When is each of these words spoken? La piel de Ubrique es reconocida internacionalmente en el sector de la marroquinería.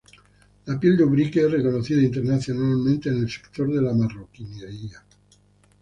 La 0.65 0.77
piel 0.79 0.97
de 0.97 1.03
Ubrique 1.03 1.41
es 1.41 1.51
reconocida 1.51 2.01
internacionalmente 2.01 3.09
en 3.09 3.19
el 3.19 3.29
sector 3.29 3.71
de 3.71 3.83
la 3.83 3.93
marroquinería. 3.93 4.99